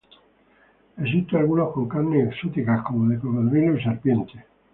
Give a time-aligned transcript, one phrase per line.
[0.97, 4.43] Existen algunos con carnes exóticas, como de cocodrilo y serpiente.